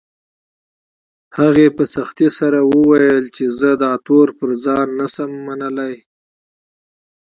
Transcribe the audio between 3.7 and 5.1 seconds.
دا تور پر ځان نه